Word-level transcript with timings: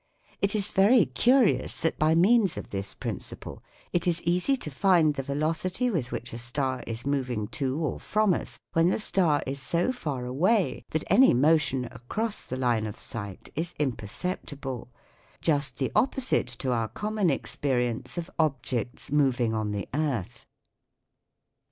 It 0.41 0.55
is 0.55 0.67
very 0.67 1.05
curious 1.05 1.79
that 1.81 1.99
by 1.99 2.15
means 2.15 2.57
of 2.57 2.71
this 2.71 2.95
principle 2.95 3.61
it 3.93 4.07
is 4.07 4.23
easy 4.23 4.57
to 4.57 4.71
find 4.71 5.13
the 5.13 5.21
velocity 5.21 5.91
with 5.91 6.11
which 6.11 6.33
a 6.33 6.39
star 6.39 6.83
is 6.87 7.05
moving 7.05 7.47
to 7.49 7.77
or 7.77 7.99
from 7.99 8.33
us 8.33 8.57
when 8.73 8.89
the 8.89 8.97
star 8.97 9.43
is 9.45 9.61
so 9.61 9.91
far 9.91 10.25
away 10.25 10.85
that 10.89 11.03
any 11.07 11.35
motion 11.35 11.85
across 11.91 12.43
the 12.43 12.57
line 12.57 12.87
of 12.87 12.99
sight 12.99 13.49
is 13.53 13.75
imperceptible: 13.77 14.89
just 15.39 15.77
the 15.77 15.91
opposite 15.95 16.47
to 16.47 16.71
our 16.71 16.87
common 16.87 17.29
experience 17.29 18.17
of 18.17 18.31
objects 18.39 19.11
moving 19.11 19.53
on 19.53 19.69
the 19.69 19.87
earth. 19.93 20.47